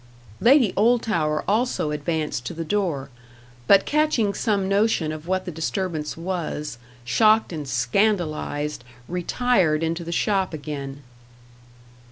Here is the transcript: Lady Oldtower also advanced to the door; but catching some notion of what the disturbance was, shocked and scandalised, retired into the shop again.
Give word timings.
Lady 0.39 0.73
Oldtower 0.75 1.43
also 1.47 1.91
advanced 1.91 2.43
to 2.47 2.55
the 2.55 2.65
door; 2.65 3.11
but 3.67 3.85
catching 3.85 4.33
some 4.33 4.67
notion 4.67 5.11
of 5.11 5.27
what 5.27 5.45
the 5.45 5.51
disturbance 5.51 6.17
was, 6.17 6.79
shocked 7.05 7.53
and 7.53 7.67
scandalised, 7.67 8.83
retired 9.07 9.83
into 9.83 10.03
the 10.03 10.11
shop 10.11 10.55
again. 10.55 11.03